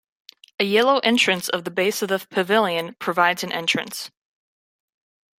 [0.59, 4.09] A yellow entrance at the base of the pavilion provides an entrance.